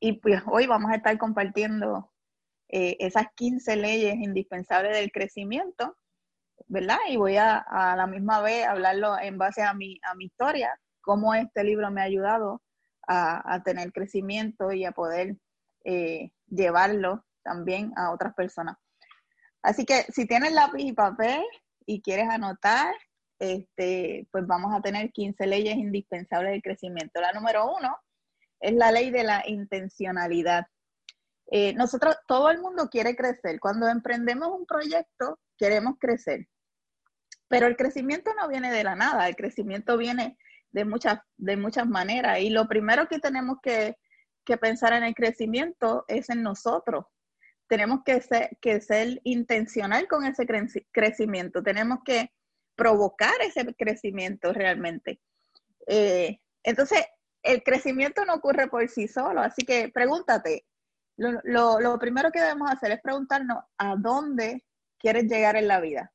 [0.00, 2.12] Y pues hoy vamos a estar compartiendo
[2.68, 5.96] eh, esas 15 leyes indispensables del crecimiento,
[6.66, 6.98] ¿verdad?
[7.08, 10.78] Y voy a, a la misma vez hablarlo en base a mi, a mi historia,
[11.00, 12.62] cómo este libro me ha ayudado
[13.06, 15.36] a, a tener crecimiento y a poder
[15.84, 18.76] eh, llevarlo también a otras personas.
[19.62, 21.42] Así que si tienes lápiz y papel
[21.86, 22.94] y quieres anotar,
[23.40, 27.20] este, pues vamos a tener 15 leyes indispensables del crecimiento.
[27.20, 27.96] La número uno
[28.60, 30.66] es la ley de la intencionalidad.
[31.50, 33.58] Eh, nosotros, todo el mundo quiere crecer.
[33.60, 36.46] Cuando emprendemos un proyecto, queremos crecer.
[37.48, 40.36] Pero el crecimiento no viene de la nada, el crecimiento viene
[40.70, 42.40] de muchas, de muchas maneras.
[42.40, 43.96] Y lo primero que tenemos que,
[44.60, 47.04] pensar en el crecimiento es en nosotros.
[47.66, 50.46] Tenemos que ser, que ser intencional con ese
[50.90, 51.62] crecimiento.
[51.62, 52.30] Tenemos que
[52.74, 55.20] provocar ese crecimiento realmente.
[55.86, 57.04] Eh, entonces,
[57.42, 60.66] el crecimiento no ocurre por sí solo, así que pregúntate,
[61.16, 64.64] lo, primero que debemos hacer es preguntarnos a dónde
[64.98, 66.12] quieres llegar en la vida.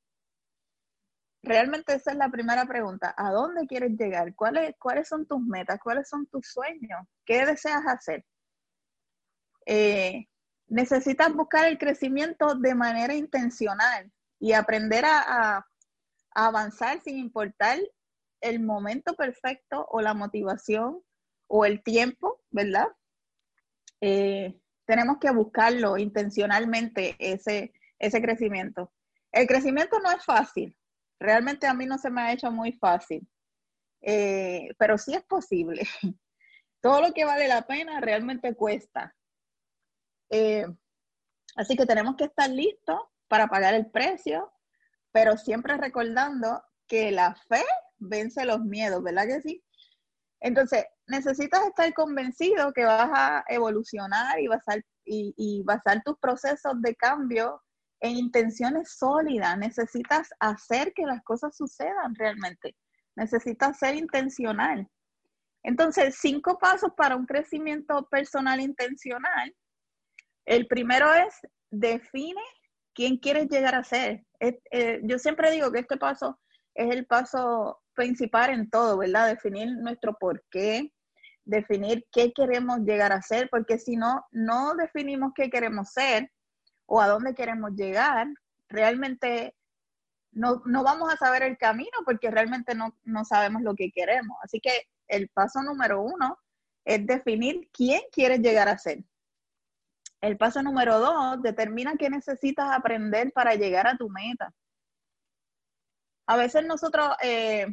[1.42, 4.34] Realmente esa es la primera pregunta, ¿a dónde quieres llegar?
[4.34, 5.80] ¿Cuáles, cuáles son tus metas?
[5.84, 7.02] ¿Cuáles son tus sueños?
[7.26, 8.24] ¿Qué deseas hacer?
[9.66, 10.26] Eh,
[10.68, 15.66] necesitas buscar el crecimiento de manera intencional y aprender a, a
[16.34, 17.78] avanzar sin importar
[18.40, 21.02] el momento perfecto o la motivación
[21.56, 22.88] o el tiempo, ¿verdad?
[24.02, 28.92] Eh, tenemos que buscarlo intencionalmente, ese, ese crecimiento.
[29.32, 30.76] El crecimiento no es fácil,
[31.20, 33.28] realmente a mí no se me ha hecho muy fácil,
[34.02, 35.84] eh, pero sí es posible.
[36.82, 39.16] Todo lo que vale la pena realmente cuesta.
[40.32, 40.66] Eh,
[41.56, 44.52] así que tenemos que estar listos para pagar el precio,
[45.12, 47.64] pero siempre recordando que la fe
[48.00, 49.64] vence los miedos, ¿verdad que sí?
[50.44, 55.64] Entonces, necesitas estar convencido que vas a evolucionar y basar, y,
[56.04, 57.62] tus procesos de cambio
[58.02, 59.58] en intenciones sólidas.
[59.58, 62.76] Necesitas hacer que las cosas sucedan realmente.
[63.16, 64.86] Necesitas ser intencional.
[65.64, 69.56] Entonces, cinco pasos para un crecimiento personal intencional.
[70.46, 71.36] El primero es
[71.72, 72.44] define
[72.94, 74.26] quién quieres llegar a ser.
[74.42, 76.38] Eh, yo siempre digo que este paso
[76.76, 79.28] es el paso principal en todo, ¿verdad?
[79.28, 80.92] Definir nuestro por qué,
[81.46, 86.32] definir qué queremos llegar a ser, porque si no, no definimos qué queremos ser
[86.86, 88.28] o a dónde queremos llegar,
[88.70, 89.56] realmente
[90.32, 94.38] no, vamos a saber el camino porque realmente no, no sabemos lo que queremos.
[94.44, 96.38] Así que el paso número uno
[96.86, 99.04] es definir quién quieres llegar a ser.
[100.22, 104.54] El paso número dos, determina qué necesitas aprender para llegar a tu meta.
[106.28, 107.68] A veces nosotros eh,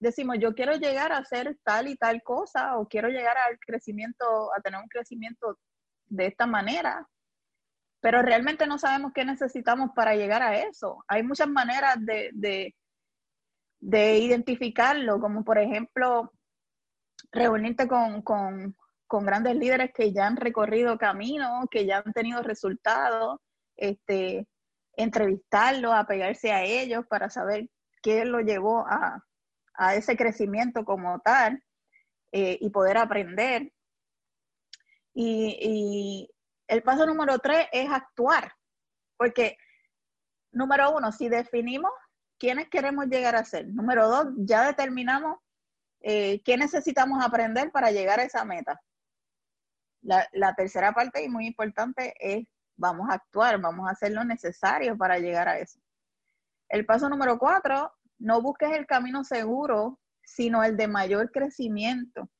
[0.00, 4.52] decimos, yo quiero llegar a hacer tal y tal cosa o quiero llegar al crecimiento,
[4.56, 5.58] a tener un crecimiento
[6.06, 7.06] de esta manera,
[8.00, 11.04] pero realmente no sabemos qué necesitamos para llegar a eso.
[11.06, 12.74] Hay muchas maneras de, de,
[13.78, 16.32] de identificarlo, como por ejemplo
[17.30, 18.74] reunirte con, con,
[19.06, 23.38] grandes líderes que ya han recorrido camino, que ya han tenido resultados,
[23.76, 24.46] este,
[24.96, 27.68] entrevistarlos, apegarse a ellos para saber
[28.02, 29.22] qué lo llevó a,
[29.80, 31.64] a ese crecimiento como tal
[32.32, 33.72] eh, y poder aprender.
[35.14, 36.30] Y,
[36.68, 38.52] el paso número tres es actuar,
[39.16, 39.56] porque
[40.52, 41.90] número uno, si definimos
[42.38, 45.38] quiénes queremos llegar a ser, número dos, ya determinamos
[46.00, 48.80] eh, qué necesitamos aprender para llegar a esa meta.
[50.02, 52.46] La, la, tercera parte y muy importante es
[52.76, 55.80] vamos a actuar, vamos a hacer lo necesario para llegar a eso.
[56.68, 62.30] El paso número cuatro no busques el camino seguro, sino el de mayor crecimiento.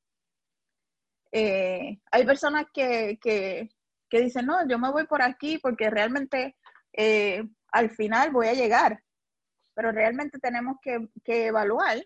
[1.33, 3.19] Eh, hay personas que,
[4.11, 6.57] dicen, no, yo me voy por aquí porque realmente
[6.93, 7.43] eh,
[7.73, 9.03] al final voy a llegar,
[9.75, 11.99] pero realmente tenemos que, que evaluar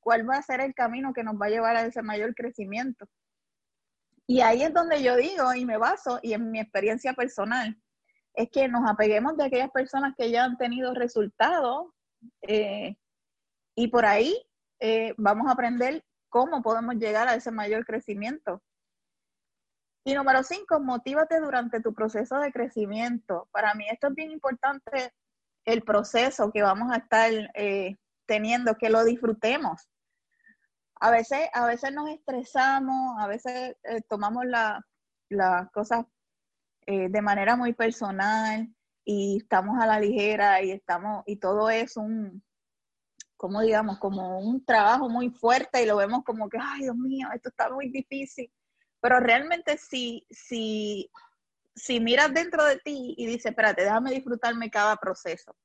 [0.00, 3.06] cuál va a ser el camino que nos va a llevar a ese mayor crecimiento.
[4.26, 7.76] Y ahí es donde yo digo y me baso, y en mi experiencia personal,
[8.34, 11.88] es que nos apeguemos de aquellas personas que ya han tenido resultados
[12.42, 12.96] eh,
[13.78, 14.36] y por ahí
[14.80, 18.60] eh, vamos a aprender cómo podemos llegar a ese mayor crecimiento.
[20.04, 23.48] Y número cinco, motívate durante tu proceso de crecimiento.
[23.52, 25.12] Para mí esto es bien importante,
[25.64, 27.94] el proceso que vamos a estar eh,
[28.26, 29.88] teniendo, que lo disfrutemos.
[30.96, 34.44] A veces, a veces nos estresamos, a veces eh, tomamos
[35.28, 36.04] las cosas
[36.84, 38.68] eh, de manera muy personal
[39.04, 42.42] y estamos a la ligera y estamos, y todo es un,
[43.38, 47.28] como digamos, como un trabajo muy fuerte y lo vemos como que, ay Dios mío,
[47.32, 48.52] esto está muy difícil.
[49.00, 51.08] Pero realmente si, si,
[51.74, 55.56] si miras dentro de ti y dices, espérate, déjame disfrutarme cada proceso,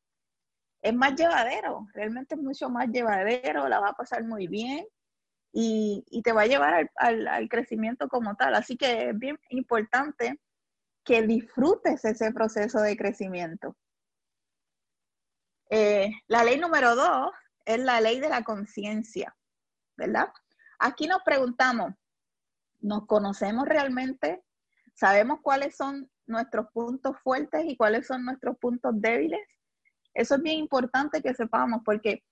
[0.84, 4.86] es más llevadero, realmente es mucho más llevadero, la va a pasar muy bien
[5.52, 8.54] y, te va a llevar al, crecimiento como tal.
[8.54, 10.40] Así que es bien importante
[11.04, 13.76] que disfrutes ese proceso de crecimiento.
[15.72, 17.32] Eh, la ley número dos
[17.66, 19.36] es la ley de la conciencia,
[19.98, 20.30] ¿verdad?
[20.80, 21.94] Aquí nos preguntamos,
[22.80, 24.44] ¿nos conocemos realmente?
[24.96, 29.42] ¿Sabemos cuáles son nuestros puntos fuertes y cuáles son nuestros puntos débiles?
[30.14, 32.24] Eso es bien importante que sepamos porque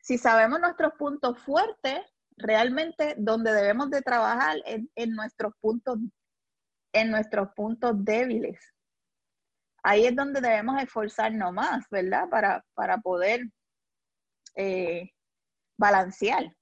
[0.00, 2.00] si sabemos nuestros puntos fuertes,
[2.36, 5.98] realmente donde debemos de trabajar es en nuestros puntos
[6.94, 8.58] en nuestros puntos débiles.
[9.82, 12.28] Ahí es donde debemos esforzarnos más, ¿verdad?
[12.30, 13.42] Para, para poder
[14.56, 15.10] eh,
[15.76, 16.54] balancear.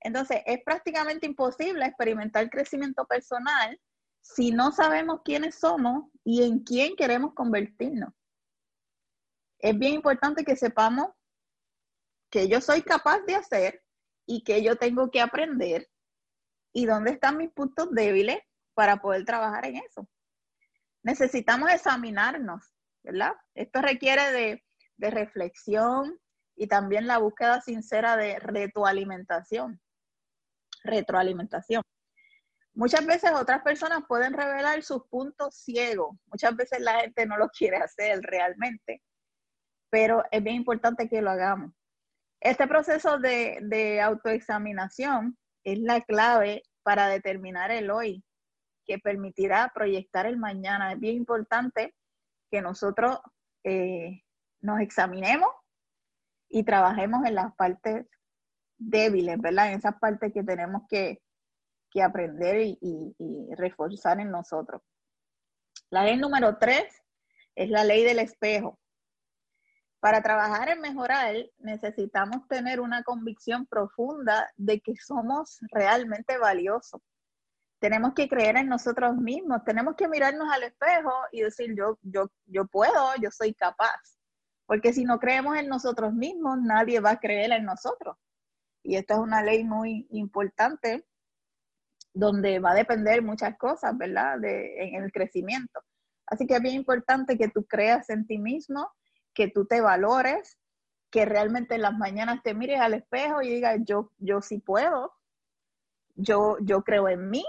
[0.00, 3.78] Entonces, es prácticamente imposible experimentar crecimiento personal
[4.22, 8.12] si no sabemos quiénes somos y en quién queremos convertirnos.
[9.58, 11.08] Es bien importante que sepamos
[12.30, 13.82] que yo soy capaz de hacer
[14.26, 15.88] y que yo tengo que aprender
[16.72, 18.38] y dónde están mis puntos débiles
[18.74, 20.08] para poder trabajar en eso.
[21.02, 22.72] Necesitamos examinarnos,
[23.02, 23.32] ¿verdad?
[23.54, 24.64] Esto requiere de,
[24.96, 26.20] de reflexión,
[26.58, 29.80] y también la búsqueda sincera de retroalimentación.
[30.82, 31.82] Retroalimentación.
[32.74, 36.16] Muchas veces otras personas pueden revelar sus puntos ciegos.
[36.26, 39.02] Muchas veces la gente no lo quiere hacer realmente,
[39.88, 41.72] pero es bien importante que lo hagamos.
[42.40, 48.24] Este proceso de, autoexaminación es la clave para determinar el hoy,
[48.84, 50.92] que permitirá proyectar el mañana.
[50.92, 51.94] Es bien importante
[52.50, 53.20] que nosotros
[53.64, 54.22] eh,
[54.60, 55.50] nos examinemos
[56.48, 58.06] y trabajemos en las partes
[58.78, 59.72] débiles, ¿verdad?
[59.72, 61.20] En esas partes que tenemos que,
[62.00, 64.80] aprender y, reforzar en nosotros.
[65.90, 66.84] La ley número tres
[67.56, 68.78] es la ley del espejo.
[69.98, 77.00] Para trabajar en mejorar necesitamos tener una convicción profunda de que somos realmente valiosos.
[77.80, 82.30] Tenemos que creer en nosotros mismos, tenemos que mirarnos al espejo y decir yo, yo,
[82.46, 84.17] yo puedo, yo soy capaz.
[84.68, 88.18] Porque si no creemos en nosotros mismos, nadie va a creer en nosotros.
[88.82, 91.06] Y esta es una ley muy importante
[92.12, 94.36] donde va a depender muchas cosas, ¿verdad?
[94.44, 95.80] En el crecimiento.
[96.26, 98.92] Así que es bien importante que tú creas en ti mismo,
[99.32, 100.58] que tú te valores,
[101.10, 105.14] que realmente en las mañanas te mires al espejo y digas, yo, yo sí puedo,
[106.14, 107.46] yo, yo creo en mí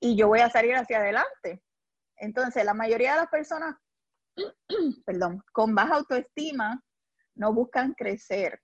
[0.00, 1.62] y yo voy a salir hacia adelante.
[2.16, 3.76] Entonces, la mayoría de las personas
[5.04, 6.82] perdón, con baja autoestima
[7.34, 8.60] no buscan crecer.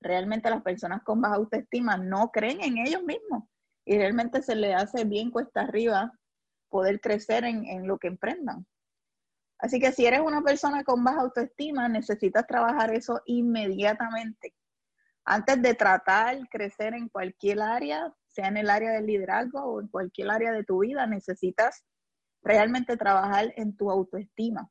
[0.00, 3.44] Realmente las personas con baja autoestima no creen en ellos mismos
[3.84, 6.12] y realmente se les hace bien cuesta arriba
[6.68, 8.66] poder crecer en, en lo que emprendan.
[9.58, 14.54] Así que si eres una persona con baja autoestima, necesitas trabajar eso inmediatamente.
[15.24, 19.88] Antes de tratar crecer en cualquier área, sea en el área del liderazgo o en
[19.88, 21.84] cualquier área de tu vida, necesitas
[22.46, 24.70] realmente trabajar en tu autoestima.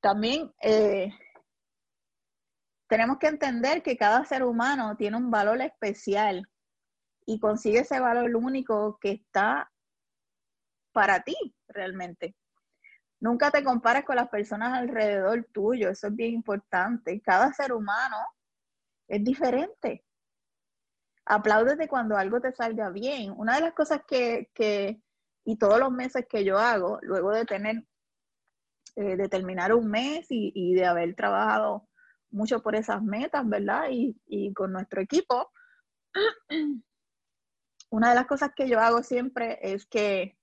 [0.00, 1.10] También eh,
[2.88, 6.48] tenemos que entender que cada ser humano tiene un valor especial
[7.26, 9.72] y consigue ese valor único que está
[10.92, 11.36] para ti
[11.66, 12.36] realmente.
[13.18, 17.20] Nunca te compares con las personas alrededor tuyo, eso es bien importante.
[17.20, 18.18] Cada ser humano
[19.08, 20.04] es diferente.
[21.24, 23.32] Apláudete cuando algo te salga bien.
[23.36, 25.00] Una de las cosas que, que
[25.44, 27.84] y todos los meses que yo hago, luego de tener,
[28.96, 31.88] eh, de terminar un mes y, de haber trabajado
[32.30, 33.88] mucho por esas metas, ¿verdad?
[33.90, 35.50] Y, con nuestro equipo,
[37.90, 40.38] una de las cosas que yo hago siempre es que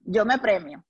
[0.00, 0.84] yo me premio,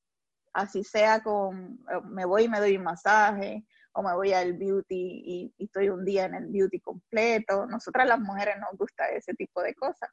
[0.52, 4.54] así sea con, eh, me voy y me doy un masaje, o me voy al
[4.54, 7.66] beauty y, y, estoy un día en el beauty completo.
[7.66, 10.08] Nosotras las mujeres nos gusta ese tipo de cosas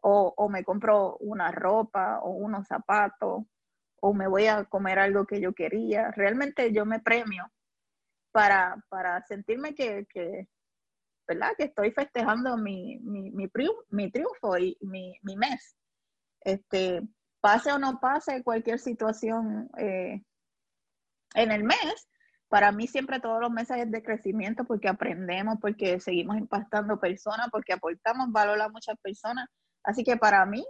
[0.00, 3.44] o, me compro una ropa o unos zapatos
[4.00, 6.10] o me voy a comer algo que yo quería.
[6.12, 7.50] Realmente yo me premio
[8.32, 8.80] para,
[9.26, 10.06] sentirme que,
[11.26, 11.52] ¿verdad?
[11.56, 13.50] Que estoy festejando mi, mi, mi,
[13.90, 15.76] mi triunfo y mi, mi, mes.
[16.40, 17.02] Este,
[17.40, 20.22] pase o no pase cualquier situación eh,
[21.34, 22.08] en el mes,
[22.48, 27.48] para mí siempre todos los meses es de crecimiento porque aprendemos, porque seguimos impactando personas,
[27.50, 29.48] porque aportamos valor a muchas personas.
[29.88, 30.66] Así que para mí,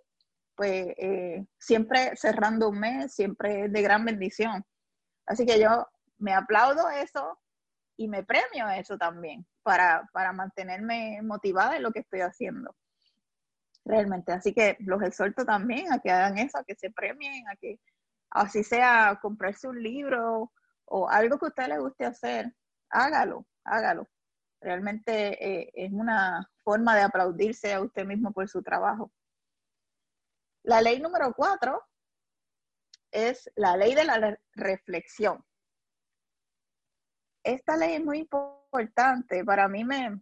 [0.54, 4.64] pues eh, siempre cerrando un mes, siempre es de gran bendición.
[5.26, 7.36] Así que yo me aplaudo eso
[7.96, 12.76] y me premio eso también para, para mantenerme motivada en lo que estoy haciendo.
[13.84, 14.30] Realmente.
[14.30, 17.80] Así que los exhorto también a que hagan eso, a que se premien, a que
[18.30, 20.52] así sea comprarse un libro
[20.84, 22.54] o algo que a usted le guste hacer,
[22.88, 24.06] hágalo, hágalo.
[24.60, 29.12] Realmente eh, es una forma de aplaudirse a usted mismo por su trabajo.
[30.64, 31.82] La ley número cuatro
[33.10, 35.44] es la ley de la reflexión.
[37.42, 39.44] Esta ley es muy importante.
[39.44, 40.20] Para mí me,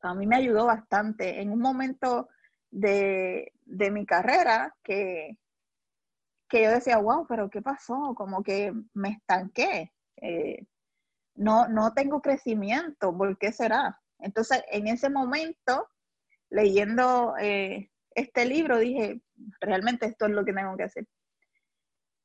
[0.00, 2.28] a mí me ayudó bastante en un momento
[2.70, 5.38] de, de mi carrera que,
[6.48, 8.14] que yo decía, wow, pero ¿qué pasó?
[8.16, 9.92] Como que me estanqué.
[10.16, 10.66] Eh,
[11.34, 14.00] no, no tengo crecimiento, ¿por qué será?
[14.18, 15.88] Entonces, en ese momento,
[16.50, 19.22] leyendo eh, este libro, dije,
[19.60, 21.06] realmente esto es lo que tengo que hacer.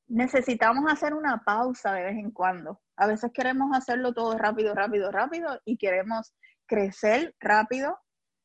[0.07, 2.81] Necesitamos hacer una pausa de vez en cuando.
[2.95, 6.33] A veces queremos hacerlo todo rápido, rápido, rápido y queremos
[6.65, 7.99] crecer rápido,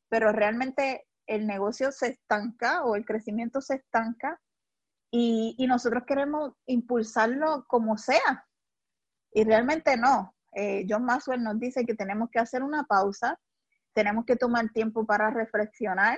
[0.09, 4.39] pero realmente el negocio se estanca o el crecimiento se estanca
[5.11, 8.45] y, nosotros queremos impulsarlo como sea.
[9.31, 10.34] Y realmente no.
[10.55, 13.37] Eh, John Maxwell nos dice que tenemos que hacer una pausa,
[13.93, 16.17] tenemos que tomar tiempo para reflexionar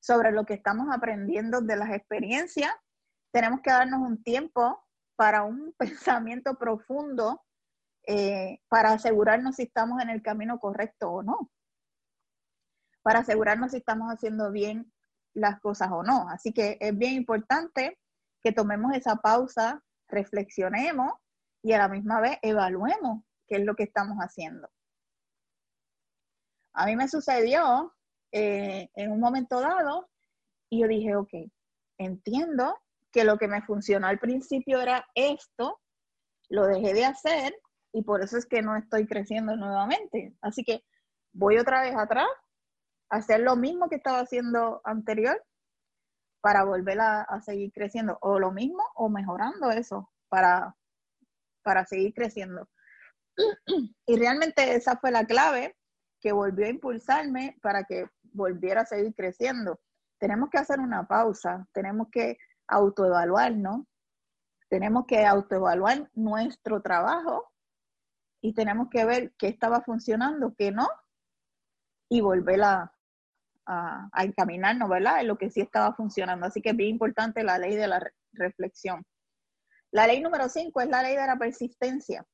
[0.00, 2.72] sobre lo que estamos aprendiendo de las experiencias,
[3.30, 7.40] tenemos que darnos un tiempo para un pensamiento profundo
[8.04, 11.48] eh, para asegurarnos si estamos en el camino correcto o no,
[13.02, 14.92] para asegurarnos si estamos haciendo bien
[15.34, 16.28] las cosas o no.
[16.28, 17.96] Así que es bien importante
[18.42, 21.12] que tomemos esa pausa, reflexionemos
[21.62, 24.66] y a la misma vez evaluemos qué es lo que estamos haciendo.
[26.72, 27.94] A mí me sucedió
[28.32, 30.08] eh, en un momento dado
[30.70, 31.34] y yo dije, ok,
[31.98, 32.74] entiendo
[33.10, 35.78] que lo que me funcionó al principio era esto,
[36.48, 37.54] lo dejé de hacer
[37.92, 40.34] y por eso es que no estoy creciendo nuevamente.
[40.40, 40.82] Así que
[41.34, 42.28] voy otra vez atrás,
[43.10, 45.44] a hacer lo mismo que estaba haciendo anterior
[46.40, 50.74] para volver a, seguir creciendo, o lo mismo o mejorando eso para,
[51.62, 52.66] para seguir creciendo.
[54.06, 55.76] Y realmente esa fue la clave
[56.20, 59.80] que volvió a impulsarme para que volviera a seguir creciendo.
[60.18, 63.86] Tenemos que hacer una pausa, tenemos que autoevaluarnos,
[64.68, 67.50] tenemos que autoevaluar nuestro trabajo
[68.40, 70.88] y tenemos que ver qué estaba funcionando, qué no,
[72.08, 72.92] y volver a,
[73.66, 75.20] a, encaminarnos, ¿verdad?
[75.20, 76.46] En lo que sí estaba funcionando.
[76.46, 79.04] Así que es bien importante la ley de la reflexión.
[79.90, 82.26] La ley número 5 es la ley de la persistencia.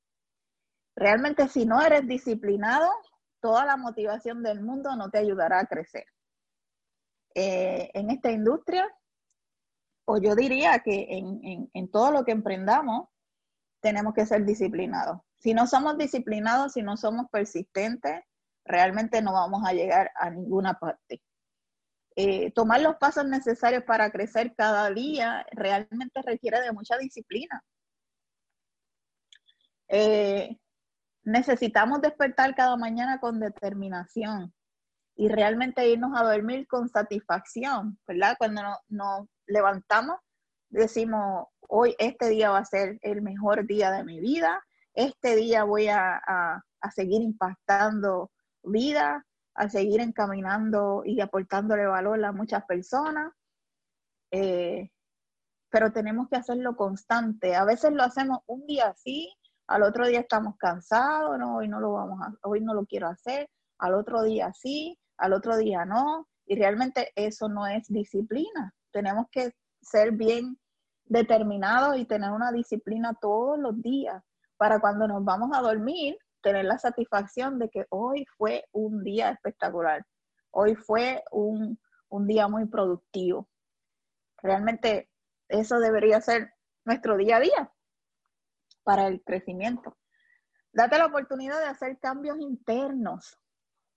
[0.99, 2.91] Realmente si no eres disciplinado,
[3.41, 6.05] toda la motivación del mundo no te ayudará a crecer.
[7.37, 8.85] Eh, en esta industria,
[10.07, 13.09] o yo diría que en, en todo lo que emprendamos,
[13.81, 15.21] tenemos que ser disciplinados.
[15.39, 18.25] Si no somos disciplinados, si no somos persistentes,
[18.65, 21.23] realmente no vamos a llegar a ninguna parte.
[22.17, 27.63] Eh, tomar los pasos necesarios para crecer cada día realmente requiere de mucha disciplina.
[29.87, 30.59] Eh,
[31.29, 34.53] necesitamos despertar cada mañana con determinación
[35.17, 38.37] y realmente irnos a dormir con satisfacción, ¿verdad?
[38.39, 40.17] Cuando nos, levantamos,
[40.69, 44.63] decimos, hoy este día va a ser el mejor día de mi vida,
[44.95, 46.63] este día voy a
[46.95, 48.31] seguir impactando
[48.63, 53.33] vida, a seguir encaminando y aportándole valor a muchas personas.
[54.31, 54.91] Eh,
[55.71, 57.57] pero tenemos que hacerlo constante.
[57.57, 59.31] A veces lo hacemos un día así,
[59.69, 63.09] al otro día estamos cansados, no, hoy no lo vamos a, hoy no lo quiero
[63.09, 63.49] hacer,
[63.79, 68.75] al otro día sí, al otro día no, y realmente eso no es disciplina.
[68.91, 70.59] Tenemos que ser bien
[71.05, 74.23] determinados y tener una disciplina todos los días
[74.57, 79.31] para cuando nos vamos a dormir tener la satisfacción de que hoy fue un día
[79.31, 80.05] espectacular,
[80.51, 81.79] hoy fue un,
[82.27, 83.49] día muy productivo.
[84.43, 85.11] Realmente
[85.49, 86.53] eso debería ser
[86.85, 87.73] nuestro día a día
[88.89, 89.99] para el crecimiento.
[90.73, 93.39] Date la oportunidad de hacer cambios internos.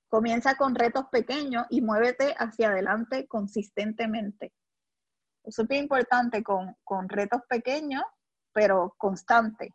[0.09, 4.53] Comienza con retos pequeños y muévete hacia adelante consistentemente.
[5.45, 8.03] Eso es bien importante con, con retos pequeños,
[8.51, 9.73] pero constante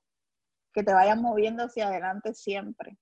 [0.75, 2.99] que te vayan moviendo hacia adelante siempre.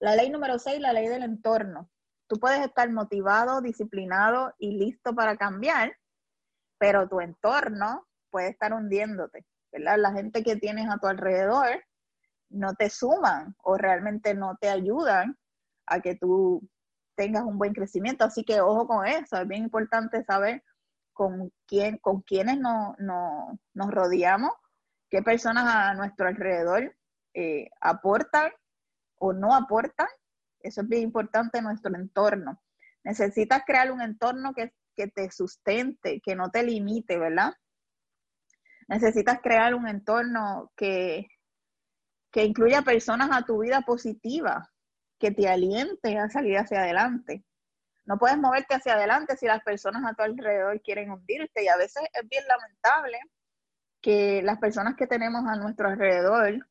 [0.00, 1.90] La ley número 6, la ley del entorno.
[2.26, 5.96] tú puedes estar motivado, disciplinado y listo para cambiar,
[6.76, 9.46] pero tu entorno puede estar hundiéndote,
[9.78, 11.84] La gente que tienes a tu alrededor
[12.50, 15.36] no te suman o realmente no te ayudan
[15.86, 16.66] a que tú
[17.14, 18.24] tengas un buen crecimiento.
[18.24, 20.62] Así que ojo con eso, es bien importante saber
[21.12, 24.52] con quién, con quiénes no, nos rodeamos,
[25.10, 26.94] qué personas a nuestro alrededor
[27.34, 28.52] eh, aportan
[29.16, 30.06] o no aportan.
[30.60, 32.62] Eso es bien importante en nuestro entorno.
[33.04, 37.52] Necesitas crear un entorno que, que te sustente, que no te limite, ¿verdad?
[38.88, 41.28] Necesitas crear un entorno que,
[42.32, 44.70] que incluya personas a tu vida positiva,
[45.18, 47.44] que te aliente a salir hacia adelante.
[48.06, 51.76] No puedes moverte hacia adelante si las personas a tu alrededor quieren hundirte y a
[51.76, 53.18] veces es bien lamentable
[54.00, 56.66] que las personas que tenemos a nuestro alrededor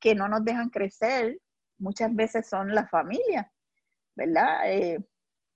[0.00, 1.38] que no nos dejan crecer
[1.78, 3.52] muchas veces son la familia,
[4.16, 4.72] ¿verdad?
[4.72, 4.98] Eh,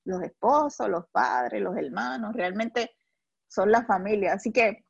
[0.05, 2.95] los esposos, los padres, los hermanos, realmente
[3.49, 4.35] son la familia.
[4.35, 4.86] Así que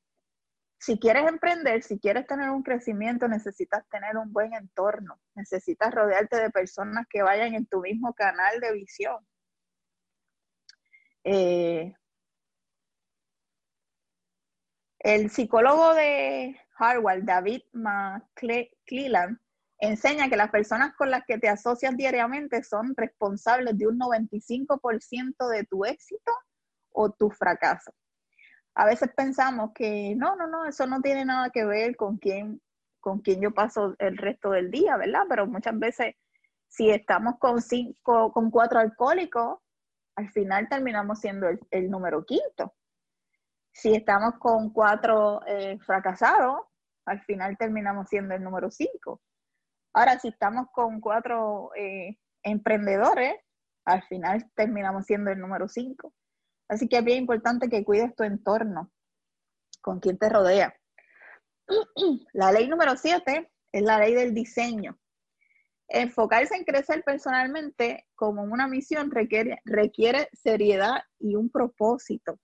[0.78, 6.36] si quieres emprender, si quieres tener un crecimiento, necesitas tener un buen entorno, necesitas rodearte
[6.36, 9.26] de personas que vayan en tu mismo canal de visión.
[11.24, 11.94] Eh,
[15.00, 19.38] el psicólogo de Harvard, David McClelland,
[19.78, 25.48] enseña que las personas con las que te asocias diariamente son responsables de un 95%
[25.48, 26.32] de tu éxito
[26.90, 27.92] o tu fracaso.
[28.76, 32.60] A veces pensamos que no, no, no, eso no tiene nada que ver con quién,
[33.00, 35.22] con quién yo paso el resto del día, ¿verdad?
[35.28, 36.14] Pero muchas veces
[36.68, 39.60] si estamos con cinco, con cuatro alcohólicos,
[40.16, 42.74] al final terminamos siendo el, número quinto.
[43.72, 46.60] Si estamos con cuatro eh, fracasados,
[47.06, 49.22] al final terminamos siendo el número cinco.
[49.94, 53.36] Ahora, si estamos con cuatro eh, emprendedores,
[53.86, 56.12] al final terminamos siendo el número cinco.
[56.68, 58.90] Así que es bien importante que cuides tu entorno,
[59.80, 60.74] con quien te rodea.
[62.32, 64.98] La ley número siete es la ley del diseño.
[65.88, 72.40] Enfocarse en crecer personalmente como una misión requiere, requiere seriedad y un propósito.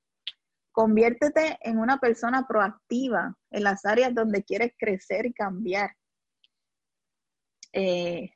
[0.70, 5.96] Conviértete en una persona proactiva en las áreas donde quieres crecer y cambiar.
[7.72, 8.30] Eh,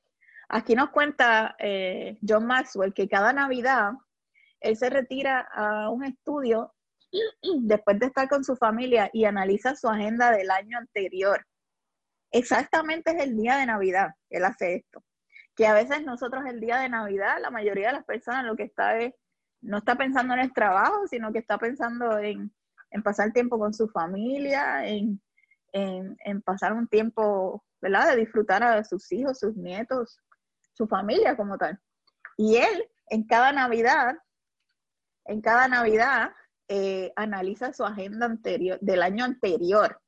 [0.49, 3.93] aquí nos cuenta eh, John Maxwell que cada Navidad
[4.61, 6.75] él se retira a un estudio
[7.63, 11.45] después de estar con su familia y analiza su agenda del año anterior
[12.31, 15.03] exactamente es el día de Navidad, él hace esto.
[15.55, 18.65] Que a veces nosotros el día de Navidad, la mayoría de las personas lo que
[18.65, 19.15] está es,
[19.63, 22.53] no está pensando en el trabajo, sino que está pensando en,
[23.03, 25.21] pasar tiempo con su familia, en,
[25.73, 28.11] en, pasar un tiempo, ¿verdad?
[28.11, 30.21] De disfrutar a sus hijos, sus nietos,
[30.73, 31.79] su familia como tal.
[32.37, 34.17] Y él, en cada Navidad,
[35.29, 36.33] en cada Navidad,
[36.69, 40.01] eh, analiza su agenda anterior, del año anterior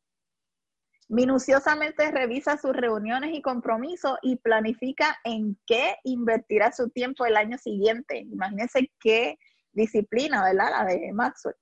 [1.11, 7.57] Minuciosamente revisa sus reuniones y compromisos y planifica en qué invertirá su tiempo el año
[7.57, 8.19] siguiente.
[8.19, 9.39] Imagínense qué
[9.73, 10.71] disciplina, ¿verdad?
[10.71, 11.57] La de Maxwell.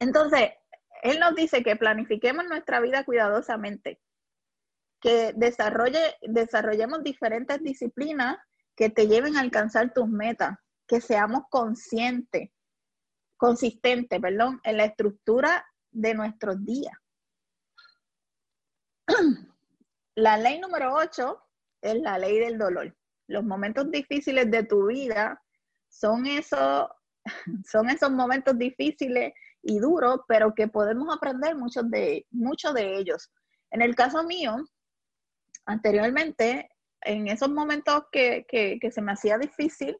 [0.00, 0.50] Entonces,
[1.02, 4.00] él nos dice que planifiquemos nuestra vida cuidadosamente,
[5.02, 8.38] que desarrolle, desarrollemos diferentes disciplinas
[8.74, 12.50] que te lleven a alcanzar tus metas, que seamos conscientes,
[13.36, 16.94] consistentes, perdón, en la estructura de nuestros días
[20.16, 21.38] la ley número 8
[21.82, 22.94] es la ley del dolor.
[23.28, 25.40] Los momentos difíciles de tu vida
[25.88, 26.88] son esos,
[27.70, 33.30] son esos momentos difíciles y duros, pero que podemos aprender muchos de, de ellos.
[33.70, 34.56] En el caso mío,
[35.66, 36.68] anteriormente,
[37.02, 39.96] en esos momentos que, que se me hacía difícil,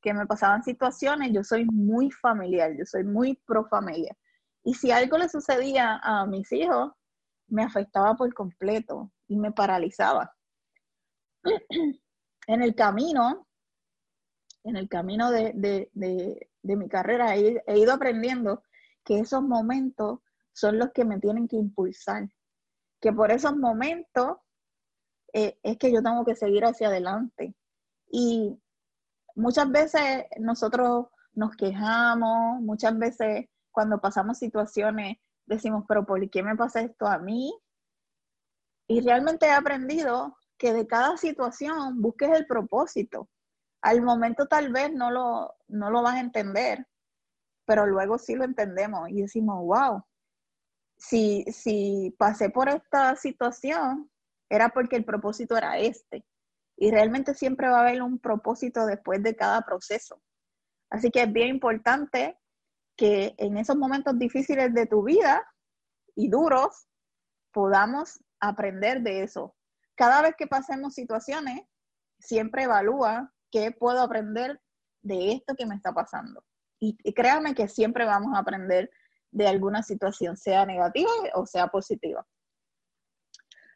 [0.00, 4.16] que me pasaban situaciones, yo soy muy familiar, yo soy muy pro familia.
[4.64, 6.92] Y si algo le sucedía a mis hijos,
[7.48, 10.34] me afectaba por completo y me paralizaba.
[12.46, 13.46] en el camino,
[14.64, 15.90] en el camino de,
[16.62, 18.62] mi carrera, he, ido aprendiendo
[19.04, 20.20] que esos momentos
[20.52, 22.28] son los que me tienen que impulsar,
[23.00, 24.38] que por esos momentos
[25.32, 27.54] eh, es que yo tengo que seguir hacia adelante.
[28.10, 28.58] Y
[29.38, 36.56] muchas veces nosotros nos quejamos, muchas veces cuando pasamos situaciones decimos, pero ¿por qué me
[36.56, 37.54] pasa esto a mí?
[38.88, 43.28] Y realmente he aprendido que de cada situación busques el propósito.
[43.80, 46.86] Al momento tal vez no lo, no lo vas a entender,
[47.64, 50.02] pero luego sí lo entendemos y decimos, wow,
[50.96, 54.10] si, si pasé por esta situación,
[54.50, 56.24] era porque el propósito era este.
[56.80, 60.22] Y realmente siempre va a haber un propósito después de cada proceso.
[60.90, 62.38] Así que es bien importante
[62.96, 65.46] que en esos momentos difíciles de tu vida
[66.14, 66.88] y duros
[67.52, 69.56] podamos aprender de eso.
[69.96, 71.62] Cada vez que pasemos situaciones,
[72.20, 74.60] siempre evalúa qué puedo aprender
[75.02, 76.44] de esto que me está pasando.
[76.80, 78.90] Y, créanme que siempre vamos a aprender
[79.32, 82.24] de alguna situación, sea negativa o sea positiva.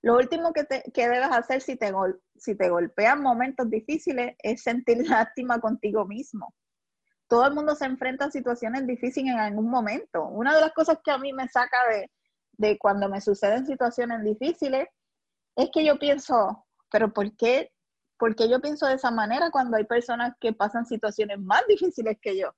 [0.03, 1.93] Lo último que, te, que debes hacer si te,
[2.37, 6.55] si te golpean momentos difíciles es sentir lástima contigo mismo.
[7.29, 10.27] Todo el mundo se enfrenta a situaciones difíciles en algún momento.
[10.27, 12.11] Una de las cosas que a mí me saca de,
[12.53, 14.88] de cuando me suceden situaciones difíciles
[15.57, 17.73] es que yo pienso, pero ¿por qué,
[18.19, 22.19] ¿por qué yo pienso de esa manera cuando hay personas que pasan situaciones más difíciles
[22.21, 22.51] que yo?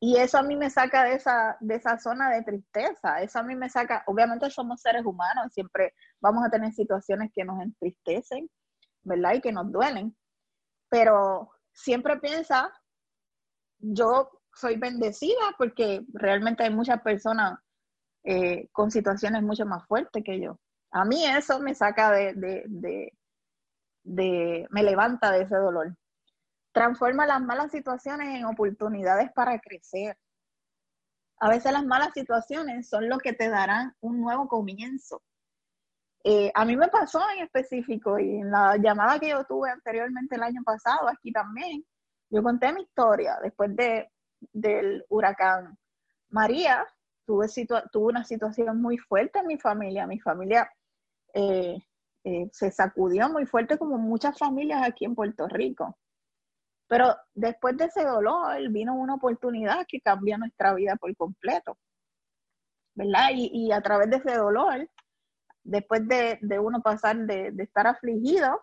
[0.00, 3.42] Y eso a mí me saca de esa, de esa zona de tristeza, eso a
[3.42, 8.48] mí me saca, obviamente somos seres humanos, siempre vamos a tener situaciones que nos entristecen,
[9.02, 9.34] ¿verdad?
[9.34, 10.16] Y que nos duelen,
[10.88, 12.72] pero siempre piensa,
[13.78, 17.58] yo soy bendecida porque realmente hay muchas personas
[18.24, 20.58] eh, con situaciones mucho más fuertes que yo.
[20.90, 23.12] A mí eso me saca de, de, de,
[24.04, 25.96] de, me levanta de ese dolor.
[26.78, 30.16] Transforma las malas situaciones en oportunidades para crecer.
[31.40, 35.20] A veces las malas situaciones son lo que te darán un nuevo comienzo.
[36.22, 40.36] Eh, a mí me pasó en específico y en la llamada que yo tuve anteriormente
[40.36, 41.84] el año pasado, aquí también,
[42.30, 44.12] yo conté mi historia después de,
[44.52, 45.76] del huracán
[46.28, 46.86] María.
[47.26, 47.48] Tuve,
[47.90, 50.06] tuve una situación muy fuerte en mi familia.
[50.06, 50.70] Mi familia
[51.34, 51.76] eh,
[52.22, 55.98] eh, se sacudió muy fuerte como muchas familias aquí en Puerto Rico.
[56.88, 61.78] Pero después de ese dolor vino una oportunidad que cambió nuestra vida por completo.
[62.94, 63.28] ¿Verdad?
[63.34, 64.88] Y, a través de ese dolor,
[65.62, 68.60] después de, uno pasar de, estar afligido,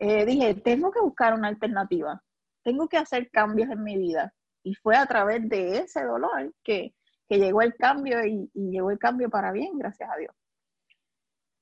[0.00, 2.22] eh, dije, tengo que buscar una alternativa,
[2.62, 4.34] tengo que hacer cambios en mi vida.
[4.62, 6.94] Y fue a través de ese dolor que,
[7.28, 10.32] llegó el cambio y, y llegó el cambio para bien, gracias a Dios.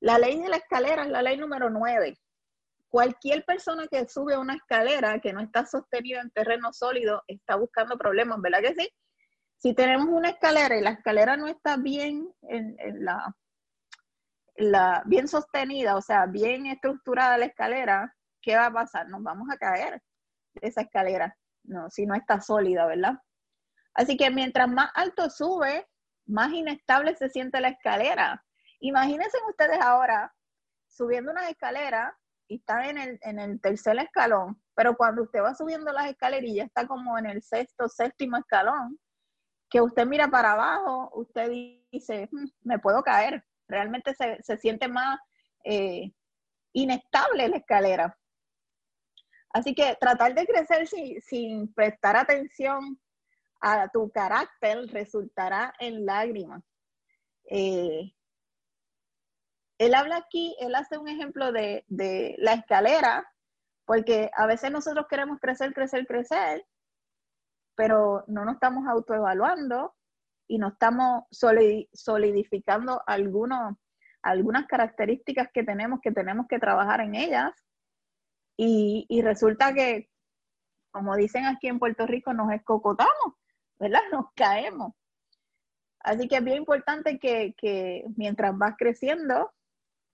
[0.01, 2.19] La ley de la escalera es la ley número 9
[2.93, 7.97] cualquier persona que sube una escalera que no está sostenida en terreno sólido está buscando
[7.97, 8.91] problemas, ¿verdad que sí?
[9.57, 12.77] Si tenemos una escalera y la escalera no está bien en,
[14.59, 19.09] la, bien sostenida, o sea, bien estructurada la escalera, ¿qué va a pasar?
[19.09, 20.03] Nos vamos a caer
[20.53, 23.15] de esa escalera, no, si no está sólida, ¿verdad?
[23.95, 25.89] Así que mientras más alto sube,
[26.27, 28.45] más inestable se siente la escalera.
[28.81, 30.35] Imagínense ustedes ahora
[30.89, 32.19] subiendo una escalera
[32.57, 36.87] está en el, en el tercer escalón, pero cuando usted va subiendo las escalerillas está
[36.87, 38.99] como en el sexto, séptimo escalón,
[39.71, 41.51] que usted mira para abajo, usted
[41.91, 43.43] dice, hmm, me puedo caer.
[43.69, 45.19] Realmente se, siente más
[45.65, 46.13] eh,
[46.75, 48.19] inestable la escalera.
[49.51, 53.01] Así que tratar de crecer sin, sin prestar atención
[53.63, 56.63] a tu carácter resultará en lágrimas.
[57.49, 58.13] Eh,
[59.83, 61.85] él habla aquí, él hace un ejemplo de,
[62.39, 63.29] la escalera,
[63.85, 66.65] porque a veces nosotros queremos crecer, crecer, crecer,
[67.75, 69.97] pero no nos estamos autoevaluando
[70.47, 73.75] y no estamos solidificando algunos,
[74.23, 77.53] algunas características que tenemos que tenemos que trabajar en ellas.
[78.57, 80.09] Y, resulta que,
[80.93, 83.35] como dicen aquí en Puerto Rico, nos escocotamos,
[83.81, 84.03] ¿verdad?
[84.13, 84.93] Nos caemos.
[85.99, 89.51] Así que es bien importante que, que mientras vas creciendo,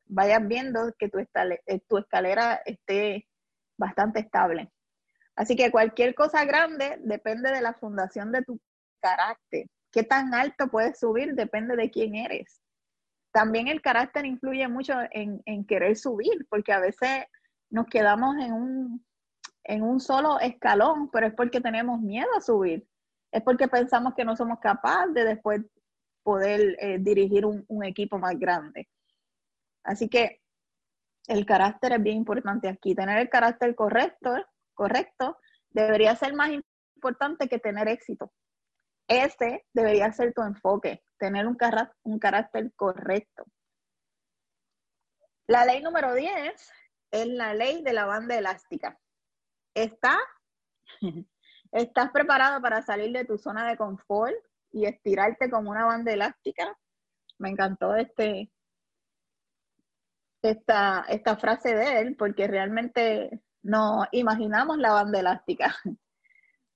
[0.09, 3.29] vayas viendo que tu, eh, tu escalera esté
[3.79, 4.71] bastante estable.
[5.37, 8.61] Así que cualquier cosa grande depende de la fundación de tu
[9.01, 9.67] carácter.
[9.93, 12.61] Qué tan alto puedes subir depende de quién eres.
[13.33, 17.25] También el carácter influye mucho en, querer subir, porque a veces
[17.71, 19.07] nos quedamos en un,
[19.65, 22.87] en un solo escalón, pero es porque tenemos miedo a subir.
[23.31, 25.61] Es porque pensamos que no somos capaces de después
[26.25, 28.89] poder eh, dirigir un equipo más grande.
[29.89, 30.43] Así que
[31.29, 32.95] el carácter es bien importante aquí.
[32.95, 34.37] Tener el carácter correcto,
[34.75, 35.39] correcto
[35.71, 36.51] debería ser más
[36.95, 38.31] importante que tener éxito.
[39.09, 41.57] Ese debería ser tu enfoque, tener un,
[42.03, 43.47] un carácter correcto.
[45.47, 46.71] La ley número 10
[47.11, 48.99] es la ley de la banda elástica.
[49.75, 50.19] ¿Está?
[51.73, 54.37] ¿Estás preparado para salir de tu zona de confort
[54.71, 56.77] y estirarte como una banda elástica?
[57.39, 58.51] Me encantó este,
[60.51, 65.75] esta, esta frase de él porque realmente no imaginamos la banda elástica.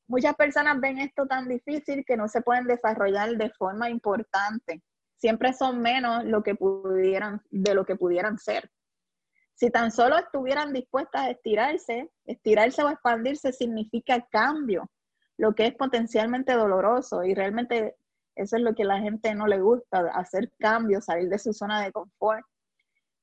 [0.06, 4.82] Muchas personas ven esto tan difícil que no se pueden desarrollar de forma importante.
[5.16, 8.70] Siempre son menos lo que pudieran, de lo que pudieran ser.
[9.54, 14.90] Si tan solo estuvieran dispuestas a estirarse, estirarse o expandirse significa cambio,
[15.38, 17.96] lo que es potencialmente doloroso y realmente
[18.34, 21.52] eso es lo que a la gente no le gusta, hacer cambios, salir de su
[21.52, 22.44] zona de confort.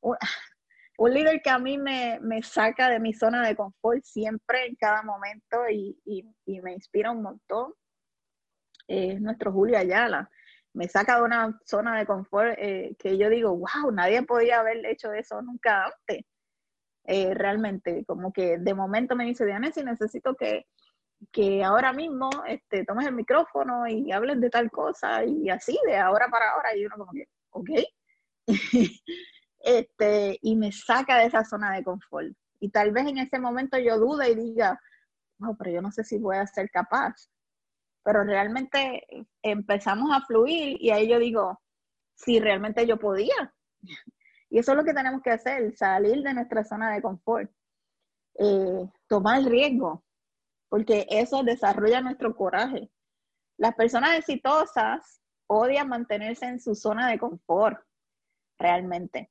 [0.97, 5.01] Un, líder que a mí me, saca de mi zona de confort siempre, en cada
[5.01, 5.97] momento, y,
[6.45, 7.73] me inspira un montón,
[8.88, 10.29] es nuestro Julio Ayala.
[10.73, 14.85] Me saca de una zona de confort eh, que yo digo, wow, nadie podía haber
[14.85, 16.25] hecho eso nunca antes.
[17.05, 20.67] Eh, realmente, como que de momento me dice, Diana, si necesito que
[21.31, 25.97] que ahora mismo este, tomes el micrófono y hables de tal cosa y así, de
[25.97, 27.69] ahora para ahora, y uno como que, ok,
[29.60, 32.34] este, y me saca de esa zona de confort.
[32.60, 34.80] Y tal vez en ese momento yo dude y diga,
[35.39, 37.30] no, pero yo no sé si voy a ser capaz.
[38.04, 39.04] Pero realmente
[39.41, 41.62] empezamos a fluir y ahí yo digo,
[42.15, 43.54] si realmente yo podía.
[44.50, 47.52] Y eso es lo que tenemos que hacer, salir de nuestra zona de confort,
[48.39, 50.04] eh, tomar riesgo,
[50.69, 52.89] porque eso desarrolla nuestro coraje.
[53.58, 57.78] Las personas exitosas odian mantenerse en su zona de confort,
[58.58, 59.30] realmente.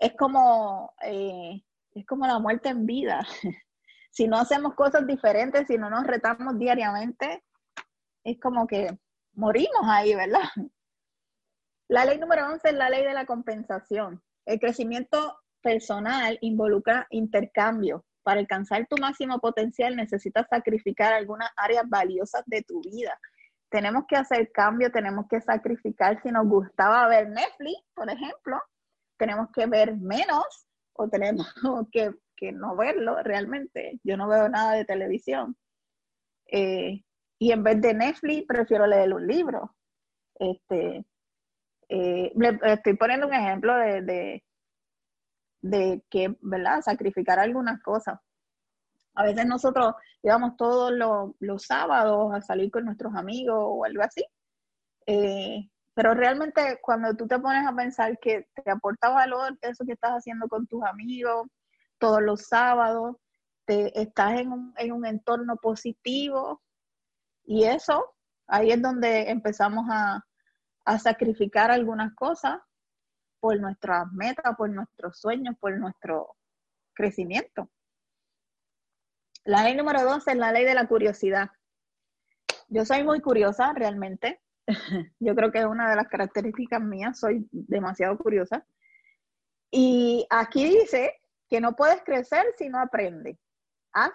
[0.00, 3.24] Es como, eh, es como la muerte en vida.
[4.10, 7.44] si no hacemos cosas diferentes, si no nos retamos diariamente,
[8.24, 8.98] es como que
[9.34, 10.48] morimos ahí, ¿verdad?
[11.88, 14.22] La ley número 11 es la ley de la compensación.
[14.46, 22.42] El crecimiento personal involucra intercambio, para alcanzar tu máximo potencial necesitas sacrificar algunas áreas valiosas
[22.46, 23.18] de tu vida.
[23.70, 26.20] Tenemos que hacer cambio, tenemos que sacrificar.
[26.22, 28.60] Si nos gustaba ver Netflix, por ejemplo,
[29.20, 31.46] tenemos que ver menos o tenemos
[31.92, 32.12] que,
[32.52, 34.00] no verlo realmente.
[34.02, 35.54] Yo no veo nada de televisión.
[36.46, 37.04] Eh,
[37.38, 39.76] y en vez de Netflix, prefiero leer un libro.
[40.36, 41.04] Este,
[41.90, 42.32] eh,
[42.64, 44.42] estoy poniendo un ejemplo de,
[45.60, 46.80] de que, ¿verdad?
[46.80, 48.18] Sacrificar algunas cosas.
[49.14, 54.24] A veces nosotros íbamos todos los, sábados a salir con nuestros amigos o algo así.
[55.06, 55.68] Eh,
[56.00, 60.12] pero realmente cuando tú te pones a pensar que te aporta valor eso que estás
[60.12, 61.46] haciendo con tus amigos
[61.98, 63.16] todos los sábados,
[63.66, 66.62] te, estás en un, en un entorno positivo
[67.44, 68.14] y eso,
[68.46, 70.24] ahí es donde empezamos a,
[70.86, 72.58] a sacrificar algunas cosas
[73.38, 76.34] por nuestras metas, por nuestros sueños, por nuestro
[76.94, 77.70] crecimiento.
[79.44, 81.50] La ley número dos es la ley de la curiosidad.
[82.68, 84.40] Yo soy muy curiosa realmente.
[85.18, 88.64] Yo creo que es una de las características mías, soy demasiado curiosa.
[89.70, 93.36] Y aquí dice que no puedes crecer si no aprendes.
[93.92, 94.12] Haz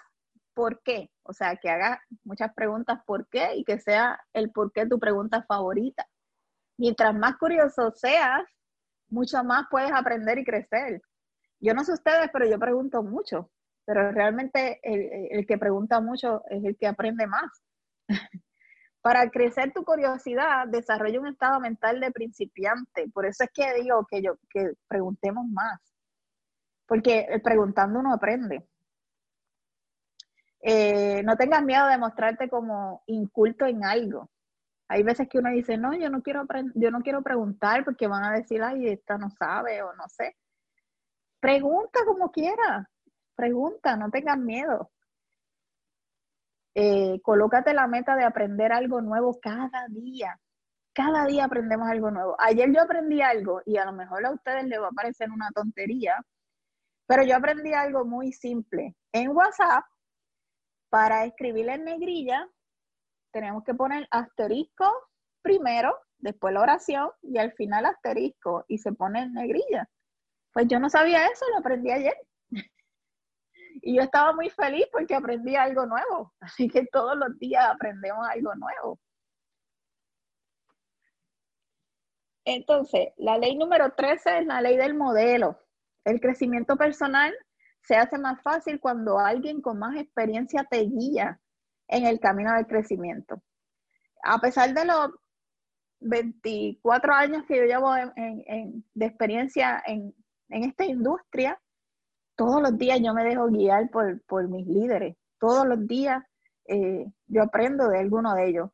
[0.54, 1.12] por qué.
[1.24, 5.00] O sea, que hagas muchas preguntas por qué y que sea el por qué tu
[5.00, 6.08] pregunta favorita.
[6.78, 8.44] Mientras más curioso seas,
[9.10, 11.02] mucho más puedes aprender y crecer.
[11.60, 13.50] Yo no sé ustedes, pero yo pregunto mucho,
[13.86, 17.63] pero realmente el, que pregunta mucho es el que aprende más.
[19.06, 23.08] Para crecer tu curiosidad, desarrolla un estado mental de principiante.
[23.13, 25.80] Por eso es que digo que yo que preguntemos más.
[26.88, 28.68] Porque preguntando uno aprende.
[30.60, 34.32] Eh, no tengas miedo de mostrarte como inculto en algo
[34.88, 38.24] hay veces que uno dice, no, yo no quiero yo no quiero preguntar porque van
[38.24, 40.36] a decir, ay, esta no sabe o no sé.
[41.39, 42.89] Pregunta como quiera,
[43.36, 44.91] pregunta, no tengas miedo.
[46.78, 50.38] Eh, colócate la meta de aprender algo nuevo cada día.
[50.94, 52.36] Cada día aprendemos algo nuevo.
[52.40, 55.50] Ayer yo aprendí algo y a lo mejor a ustedes les va a parecer una
[55.52, 56.22] tontería,
[57.08, 58.94] pero yo aprendí algo muy simple.
[59.14, 59.86] En WhatsApp,
[60.90, 62.48] para escribir en negrilla,
[63.32, 64.92] tenemos que poner asterisco
[65.42, 69.90] primero, después la oración y al final asterisco y se pone en negrilla.
[70.54, 72.16] Pues yo no sabía eso, lo aprendí ayer.
[73.82, 76.34] Y yo estaba muy feliz porque aprendí algo nuevo.
[76.40, 79.00] Así que todos los días aprendemos algo nuevo.
[82.46, 85.60] Entonces, la ley número 13 es la ley del modelo.
[86.04, 87.34] El crecimiento personal
[87.82, 91.40] se hace más fácil cuando alguien con más experiencia te guía
[91.88, 93.42] en el camino del crecimiento.
[94.24, 95.12] A pesar de los
[96.00, 100.14] 24 años que yo llevo de experiencia en,
[100.50, 101.60] esta industria,
[102.36, 105.15] todos los días yo me dejo guiar por, mis líderes.
[105.39, 106.24] Todos los días
[106.65, 108.69] eh, yo aprendo de alguno de ellos.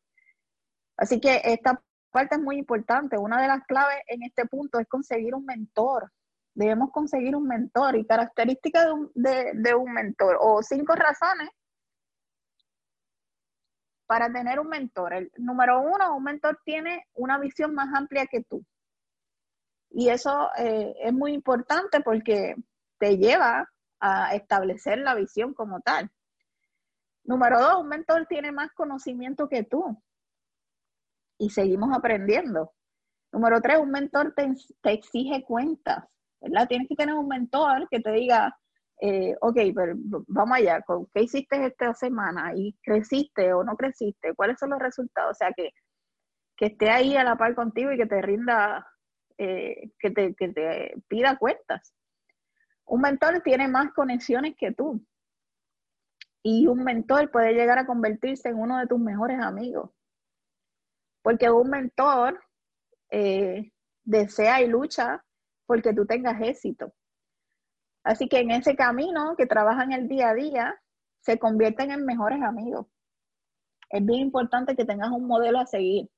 [0.98, 3.18] Así que esta parte es muy importante.
[3.18, 6.12] Una de las claves en este punto es conseguir un mentor.
[6.54, 11.50] Debemos conseguir un mentor y características de de un mentor o cinco razones
[14.12, 15.14] para tener un mentor.
[15.14, 18.62] El número uno, un mentor tiene una visión más amplia que tú.
[19.90, 22.56] Y eso eh, es muy importante porque
[23.02, 23.68] te lleva
[24.00, 26.10] a establecer la visión como tal.
[27.24, 30.00] Número dos, un mentor tiene más conocimiento que tú
[31.40, 32.74] y seguimos aprendiendo.
[33.32, 34.54] Número tres, un mentor te,
[34.92, 36.06] exige cuentas,
[36.40, 36.68] ¿verdad?
[36.68, 38.56] Tienes que tener un mentor que te diga,
[39.02, 39.96] eh, ok, pero
[40.28, 42.54] vamos allá, ¿qué hiciste esta semana?
[42.56, 44.36] ¿Y creciste o no creciste?
[44.36, 45.32] ¿Cuáles son los resultados?
[45.32, 45.72] O sea, que,
[46.56, 48.86] que esté ahí a la par contigo y que te rinda,
[49.40, 51.96] eh, que, te, que te pida cuentas.
[52.92, 55.02] Un mentor tiene más conexiones que tú.
[56.44, 59.92] Y un mentor puede llegar a convertirse en uno de tus mejores amigos.
[61.22, 62.44] Porque un mentor
[63.10, 63.72] eh,
[64.04, 65.24] desea y lucha
[65.66, 66.94] porque tú tengas éxito.
[68.04, 70.82] Así que en ese camino que trabajan el día a día,
[71.22, 72.88] se convierten en mejores amigos.
[73.90, 76.10] Es bien importante que tengas un modelo a seguir.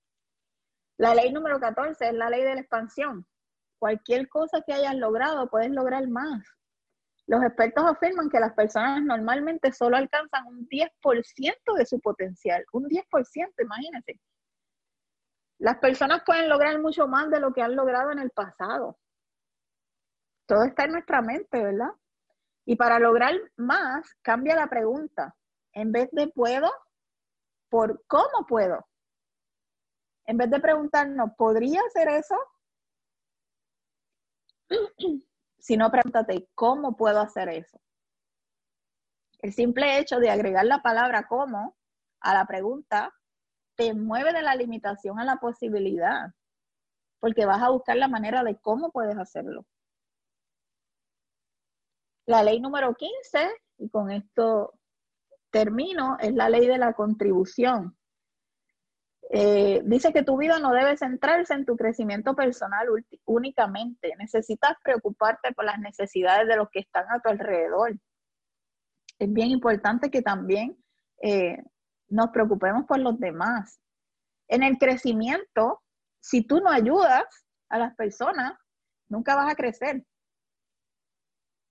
[0.98, 3.28] La ley número 14 es la ley de la expansión.
[3.78, 6.44] Cualquier cosa que hayas logrado, puedes lograr más.
[7.28, 12.84] Los expertos afirman que las personas normalmente solo alcanzan un 10% de su potencial, un
[12.90, 14.20] 10%, imagínense.
[15.60, 19.00] Las personas pueden lograr mucho más de lo que han logrado en el pasado.
[20.46, 21.92] Todo está en nuestra mente, ¿verdad?
[22.66, 25.34] Y para lograr más, cambia la pregunta.
[25.72, 26.70] En vez de puedo,
[27.70, 28.86] por cómo puedo.
[30.26, 32.36] En vez de preguntarnos, ¿podría hacer eso?
[35.64, 37.80] Si no, pregúntate, ¿cómo puedo hacer eso?
[39.40, 41.78] El simple hecho de agregar la palabra cómo
[42.20, 43.14] a la pregunta
[43.76, 46.34] te mueve de la limitación a la posibilidad,
[47.22, 49.66] porque vas a buscar la manera de cómo puedes hacerlo.
[52.26, 54.74] La ley número 15, y con esto
[55.50, 57.98] termino, es la ley de la contribución.
[59.30, 62.88] Eh, dice que tu vida no debe centrarse en tu crecimiento personal
[63.26, 64.14] únicamente.
[64.18, 67.98] Necesitas preocuparte por las necesidades de los que están a tu alrededor.
[69.20, 70.78] Es bien importante que también
[71.22, 71.64] eh,
[72.10, 73.80] nos preocupemos por los demás.
[74.48, 75.82] En el crecimiento,
[76.20, 77.24] si tú no ayudas
[77.70, 78.54] a las personas,
[79.10, 80.04] nunca vas a crecer.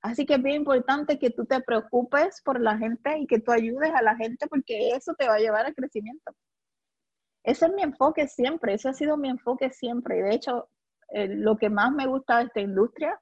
[0.00, 3.52] Así que es bien importante que tú te preocupes por la gente y que tú
[3.52, 6.34] ayudes a la gente porque eso te va a llevar al crecimiento.
[7.44, 10.22] Ese es mi enfoque siempre, ese ha sido mi enfoque siempre.
[10.22, 10.68] De hecho,
[11.08, 13.20] eh, lo que más me gusta de esta industria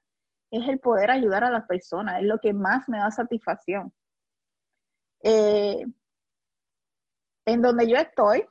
[0.51, 3.93] es el poder ayudar a las personas, es lo que más me da satisfacción.
[5.23, 5.85] Eh,
[7.47, 8.47] en donde yo estoy,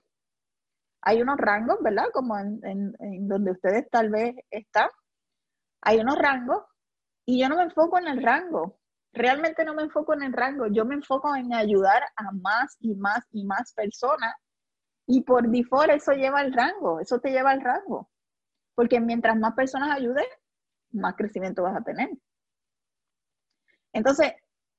[1.02, 2.06] hay unos rangos, ¿verdad?
[2.14, 4.90] Como en, donde ustedes tal vez están.
[5.82, 6.64] Hay unos rangos
[7.26, 8.78] y yo no me enfoco en el rango.
[9.14, 10.68] Realmente no me enfoco en el rango.
[10.68, 14.36] Yo me enfoco en ayudar a más y más y más personas
[15.12, 18.08] y por default eso lleva al rango, eso te lleva al rango.
[18.76, 20.28] Porque mientras más personas ayudes,
[20.92, 22.12] más crecimiento vas a tener.
[23.92, 24.34] Entonces,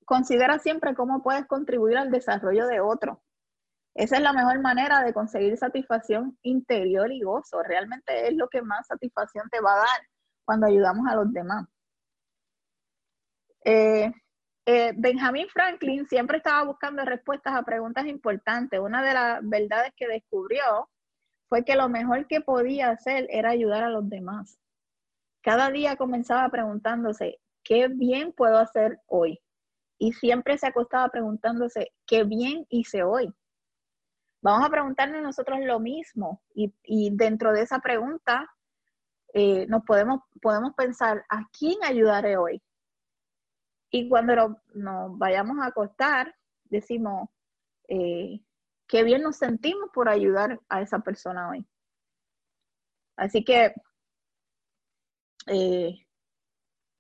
[0.04, 3.20] considera siempre cómo puedes contribuir al desarrollo de otro.
[3.92, 7.60] Esa es la mejor manera de conseguir satisfacción interior y gozo.
[7.64, 10.00] Realmente es lo que más satisfacción te va a dar
[10.44, 11.66] cuando ayudamos a los demás.
[13.64, 14.12] Eh,
[14.72, 18.78] eh, Benjamin Franklin siempre estaba buscando respuestas a preguntas importantes.
[18.78, 20.88] Una de las verdades que descubrió
[21.48, 24.61] fue que lo mejor que podía hacer era ayudar a los demás.
[25.42, 29.40] Cada día comenzaba preguntándose, ¿qué bien puedo hacer hoy?
[29.98, 33.35] Y siempre se acostaba preguntándose, ¿qué bien hice hoy?
[34.40, 38.48] Vamos a preguntarnos nosotros lo mismo y, dentro de esa pregunta
[39.35, 42.62] eh, nos podemos, podemos pensar, ¿a quién ayudaré hoy?
[43.90, 47.29] Y cuando nos vayamos a acostar, decimos,
[47.88, 48.40] eh,
[48.87, 51.66] qué bien nos sentimos por ayudar a esa persona hoy.
[53.16, 53.74] Así que
[55.46, 56.07] eh,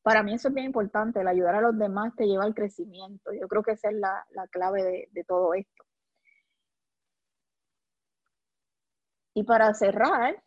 [0.02, 3.32] para mí eso es bien importante, el ayudar a los demás te lleva al crecimiento.
[3.32, 5.84] Yo creo que esa es la, clave de, de todo esto.
[9.34, 10.42] Y para cerrar,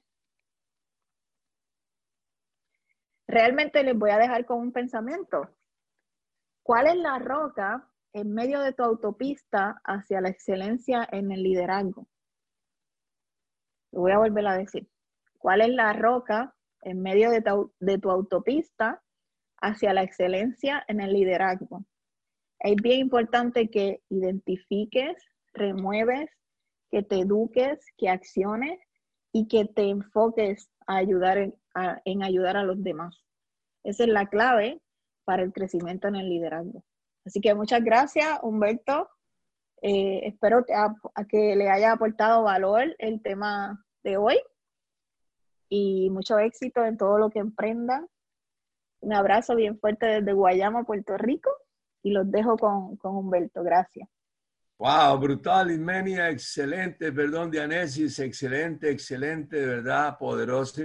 [3.28, 5.50] realmente les voy a dejar con un pensamiento.
[6.64, 12.08] ¿Cuál es la roca en medio de tu autopista hacia la excelencia en el liderazgo?
[13.92, 14.88] Voy a volver a decir.
[15.38, 19.04] ¿Cuál es la roca en medio de tu, autopista
[19.58, 21.84] hacia la excelencia en el liderazgo?
[22.60, 25.18] Es bien importante que identifiques,
[25.54, 26.30] remueves,
[26.90, 28.80] que te eduques, que acciones
[29.34, 31.54] y que te enfoques a ayudar
[32.06, 33.22] en ayudar a los demás.
[33.84, 34.82] Esa es la clave
[35.26, 36.84] para el crecimiento en el liderazgo.
[37.26, 39.10] Así que muchas gracias, Humberto.
[39.82, 40.94] Eh, espero que, a,
[41.28, 44.40] que le haya aportado valor el tema de hoy
[45.70, 48.08] y mucho éxito en todo lo que emprendan.
[49.02, 51.52] Un abrazo bien fuerte desde Guayama, Puerto Rico,
[52.02, 53.64] y los dejo con, con Humberto.
[53.64, 54.08] Gracias.
[54.78, 60.82] Wow, brutal, Inmenia, excelente, perdón, Dianesis, excelente, excelente, de verdad, poderosa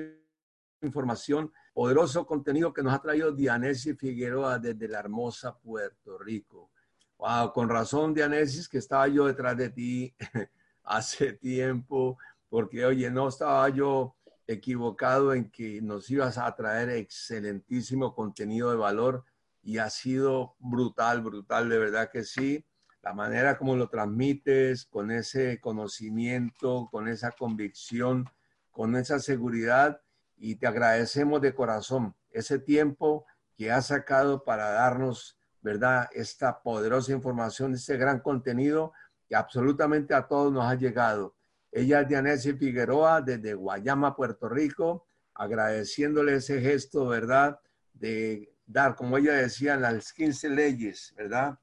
[0.82, 6.72] información, poderoso contenido que nos ha traído Dianesis Figueroa desde la hermosa Puerto Rico.
[7.18, 10.12] Wow, con razón, Dianesis, que estaba yo detrás de ti
[10.83, 12.18] hace tiempo,
[12.49, 14.16] porque oye, no estaba yo
[14.49, 19.24] equivocado en que nos ibas a traer excelentísimo contenido de valor
[19.62, 22.66] y ha sido brutal, brutal, de verdad que sí.
[23.03, 28.29] La manera como lo transmites, con ese conocimiento, con esa convicción,
[28.72, 30.01] con esa seguridad
[30.39, 33.26] y te agradecemos de corazón ese tiempo
[33.57, 36.09] que has sacado para darnos, ¿verdad?
[36.12, 38.93] Esta poderosa información, este gran contenido
[39.28, 41.36] que absolutamente a todos nos ha llegado.
[41.70, 47.61] Ella es Dianesi Figueroa desde Guayama, Puerto Rico, agradeciéndole ese gesto, ¿verdad?
[47.93, 51.59] De dar, como ella decía, las 15 leyes, ¿verdad?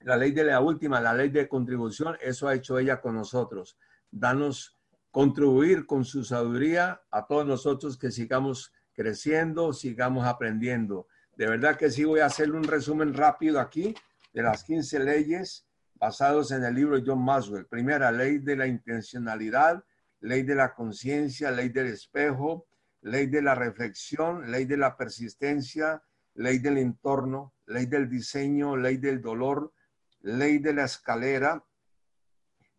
[0.00, 3.78] La ley de la última, la ley de contribución, eso ha hecho ella con nosotros.
[4.10, 4.79] Danos
[5.10, 11.06] contribuir con su sabiduría a todos nosotros que sigamos creciendo, sigamos aprendiendo.
[11.36, 13.94] De verdad que sí voy a hacer un resumen rápido aquí
[14.32, 17.66] de las 15 leyes basados en el libro de John Maswell.
[17.66, 19.84] Primera, ley de la intencionalidad,
[20.20, 22.66] ley de la conciencia, ley del espejo,
[23.02, 26.02] ley de la reflexión, ley de la persistencia,
[26.34, 29.72] ley del entorno, ley del diseño, ley del dolor,
[30.20, 31.64] ley de la escalera,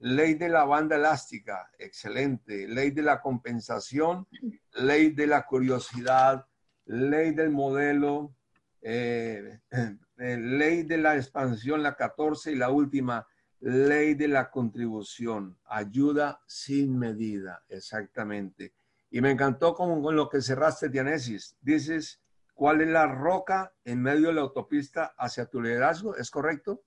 [0.02, 4.28] ley de la banda elástica, excelente, ley de la compensación,
[4.74, 6.48] ley de la curiosidad,
[6.86, 8.36] ley del modelo,
[8.82, 13.28] eh, eh, ley de la expansión, la 14 y la última,
[13.60, 18.74] ley de la contribución, ayuda sin medida, exactamente.
[19.12, 21.56] Y me encantó con, con lo que cerraste, Dianesis.
[21.62, 22.20] Dices,
[22.56, 26.16] ¿cuál es la roca en medio de la autopista hacia tu liderazgo?
[26.16, 26.82] ¿Es correcto?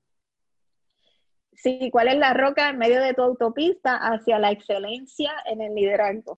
[1.57, 5.75] Sí, ¿cuál es la roca en medio de tu autopista hacia la excelencia en el
[5.75, 6.33] liderazgo?